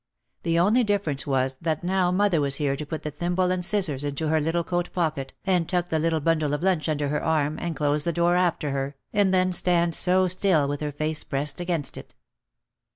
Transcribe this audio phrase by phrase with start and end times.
[0.41, 4.03] The only difference was that now mother was here to put the thimble and scissors
[4.03, 7.59] into her little coat pocket, and tuck the little bundle of lunch under her arm,
[7.59, 11.59] and close the door after her, and then stand so still with her face pressed
[11.61, 12.15] against it.